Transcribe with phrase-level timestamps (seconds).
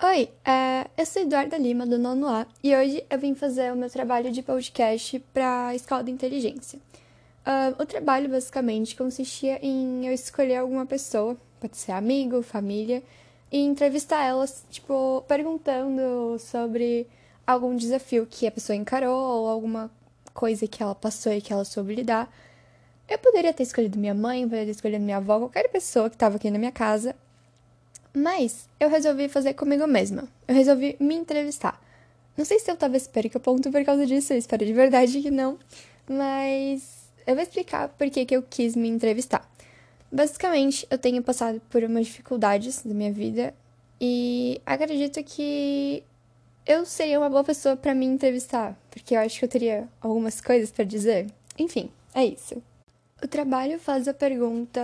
[0.00, 3.76] Oi, é, eu sou Eduarda Lima, do Nono A, e hoje eu vim fazer o
[3.76, 6.80] meu trabalho de podcast para a Escola da Inteligência.
[7.46, 13.00] Uh, o trabalho, basicamente, consistia em eu escolher alguma pessoa, pode ser amigo, família,
[13.50, 17.06] e entrevistar elas, tipo, perguntando sobre
[17.46, 19.88] algum desafio que a pessoa encarou ou alguma
[20.34, 22.28] coisa que ela passou e que ela soube lidar.
[23.08, 26.36] Eu poderia ter escolhido minha mãe, poderia ter escolhido minha avó, qualquer pessoa que estava
[26.36, 27.14] aqui na minha casa,
[28.14, 30.28] mas eu resolvi fazer comigo mesma.
[30.46, 31.80] Eu resolvi me entrevistar.
[32.36, 35.30] Não sei se eu tava esperando ponto por causa disso, eu espero de verdade que
[35.30, 35.58] não.
[36.08, 39.48] Mas eu vou explicar por que, que eu quis me entrevistar.
[40.10, 43.54] Basicamente, eu tenho passado por umas dificuldades da minha vida
[44.00, 46.02] e acredito que
[46.66, 50.40] eu seria uma boa pessoa para me entrevistar, porque eu acho que eu teria algumas
[50.40, 51.26] coisas para dizer.
[51.58, 52.62] Enfim, é isso.
[53.22, 54.80] O trabalho faz a pergunta: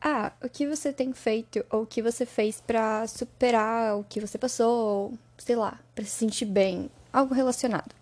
[0.00, 4.20] ah, o que você tem feito ou o que você fez para superar o que
[4.20, 7.94] você passou, ou, sei lá, para se sentir bem, algo relacionado.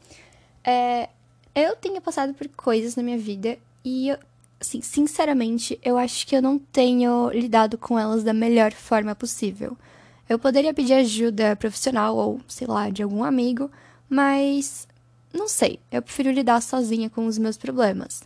[0.65, 1.11] É,
[1.55, 4.11] eu tenho passado por coisas na minha vida e,
[4.59, 9.77] assim, sinceramente, eu acho que eu não tenho lidado com elas da melhor forma possível.
[10.27, 13.71] Eu poderia pedir ajuda profissional ou, sei lá, de algum amigo,
[14.09, 14.89] mas
[15.31, 18.23] não sei, eu prefiro lidar sozinha com os meus problemas.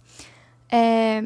[0.71, 1.25] É,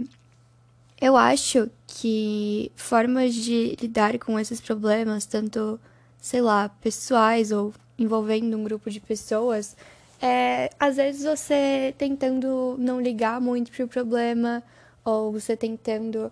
[1.02, 5.80] eu acho que formas de lidar com esses problemas, tanto,
[6.20, 9.76] sei lá, pessoais ou envolvendo um grupo de pessoas,
[10.20, 14.62] é às vezes você tentando não ligar muito pro problema,
[15.04, 16.30] ou você tentando,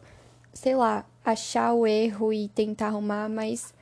[0.54, 3.74] sei lá, achar o erro e tentar arrumar, mas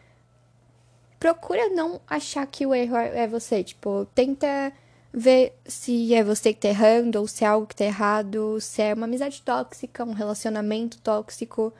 [1.20, 4.72] procura não achar que o erro é você, tipo, tenta
[5.12, 8.82] ver se é você que tá errando ou se é algo que tá errado, se
[8.82, 11.72] é uma amizade tóxica, um relacionamento tóxico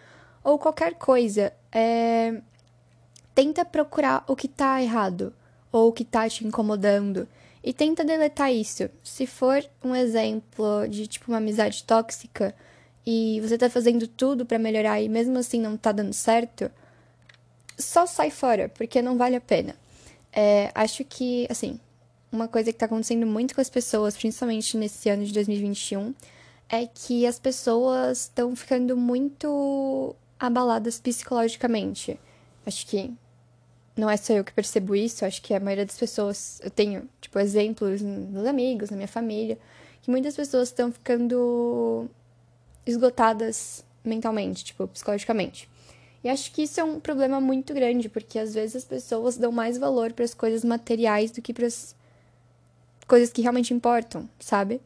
[0.43, 1.53] ou qualquer coisa.
[1.71, 2.41] É...
[3.35, 5.33] Tenta procurar o que tá errado
[5.71, 7.29] ou o que tá te incomodando
[7.63, 8.89] e tenta deletar isso.
[9.03, 12.55] Se for um exemplo de tipo uma amizade tóxica
[13.07, 16.71] e você tá fazendo tudo para melhorar e mesmo assim não tá dando certo,
[17.79, 19.77] só sai fora, porque não vale a pena.
[20.33, 21.81] É, acho que, assim,
[22.31, 26.15] uma coisa que está acontecendo muito com as pessoas, principalmente nesse ano de 2021,
[26.69, 32.19] é que as pessoas estão ficando muito abaladas psicologicamente.
[32.67, 33.13] Acho que
[33.97, 37.09] não é só eu que percebo isso, acho que a maioria das pessoas, eu tenho,
[37.21, 39.59] tipo, exemplos nos amigos, na minha família,
[40.03, 42.09] que muitas pessoas estão ficando
[42.87, 45.69] esgotadas mentalmente, tipo, psicologicamente.
[46.23, 49.51] E acho que isso é um problema muito grande, porque às vezes as pessoas dão
[49.51, 51.95] mais valor para as coisas materiais do que para as
[53.09, 54.81] coisas que realmente importam, sabe?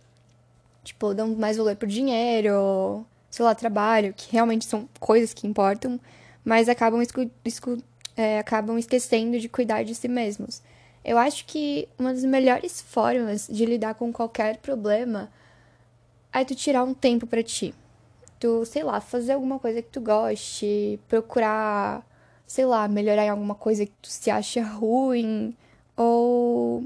[0.84, 6.00] Tipo, dão mais valor pro dinheiro, sei lá, trabalho, que realmente são coisas que importam,
[6.44, 7.83] mas acabam, escu escu
[8.16, 10.62] é, acabam esquecendo de cuidar de si mesmos.
[11.05, 15.31] Eu acho que uma das melhores formas de lidar com qualquer problema
[16.33, 17.75] é tu tirar um tempo para ti.
[18.39, 22.06] Tu, sei lá, fazer alguma coisa que tu goste, procurar,
[22.47, 25.56] sei lá, melhorar em alguma coisa que tu se acha ruim,
[25.97, 26.84] ou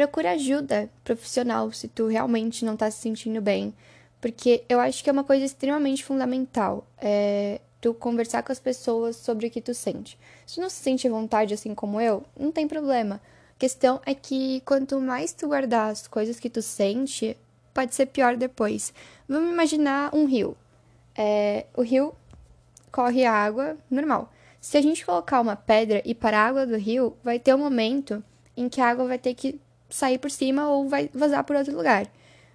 [0.00, 3.74] procura ajuda profissional se tu realmente não tá se sentindo bem.
[4.18, 6.86] Porque eu acho que é uma coisa extremamente fundamental.
[6.98, 10.18] É tu conversar com as pessoas sobre o que tu sente.
[10.46, 13.16] Se tu não se sente à vontade assim como eu, não tem problema.
[13.56, 17.36] A questão é que quanto mais tu guardar as coisas que tu sente,
[17.72, 18.92] pode ser pior depois.
[19.28, 20.56] Vamos imaginar um rio.
[21.16, 22.14] É, o rio
[22.92, 24.32] corre água normal.
[24.60, 27.58] Se a gente colocar uma pedra e parar a água do rio, vai ter um
[27.58, 28.22] momento
[28.56, 29.58] em que a água vai ter que
[29.90, 32.06] sair por cima ou vai vazar por outro lugar.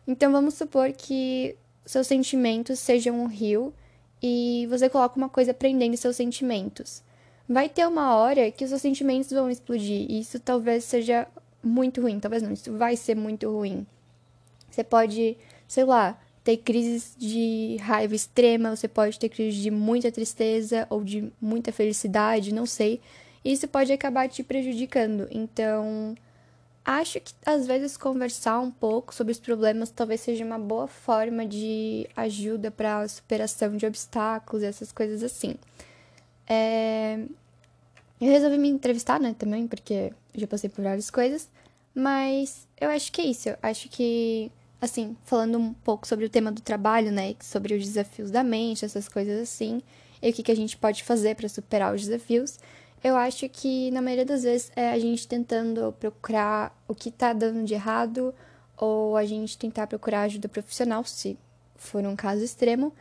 [0.07, 3.73] Então vamos supor que seus sentimentos sejam um rio
[4.21, 7.03] e você coloca uma coisa prendendo seus sentimentos.
[7.47, 11.27] Vai ter uma hora que os seus sentimentos vão explodir e isso talvez seja
[11.63, 13.85] muito ruim, talvez não, isso vai ser muito ruim.
[14.69, 20.11] Você pode, sei lá, ter crises de raiva extrema, você pode ter crises de muita
[20.11, 23.01] tristeza ou de muita felicidade, não sei.
[23.43, 25.27] Isso pode acabar te prejudicando.
[25.31, 26.15] Então,
[26.85, 31.43] Acho que às vezes conversar um pouco sobre os problemas talvez seja uma boa forma
[31.43, 35.55] de ajuda para a superação de obstáculos e essas coisas assim.
[36.47, 37.25] É...
[38.21, 41.49] Eu resolvi me entrevistar, né, também, porque já passei por várias coisas,
[41.93, 43.49] mas eu acho que é isso.
[43.49, 47.83] Eu acho que, assim, falando um pouco sobre o tema do trabalho, né, sobre os
[47.83, 49.81] desafios da mente, essas coisas assim,
[50.21, 52.57] e o que, que a gente pode fazer para superar os desafios.
[53.03, 57.33] Eu acho que na maioria das vezes é a gente tentando procurar o que tá
[57.33, 58.33] dando de errado
[58.77, 61.37] ou a gente tentar procurar ajuda profissional, se
[61.75, 62.93] for um caso extremo.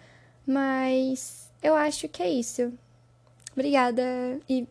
[0.47, 2.73] Mas eu acho que é isso.
[3.53, 4.03] Obrigada
[4.49, 4.67] e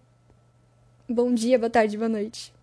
[1.10, 2.54] bom dia, boa tarde, boa noite.